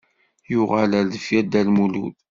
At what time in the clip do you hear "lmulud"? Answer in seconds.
1.67-2.15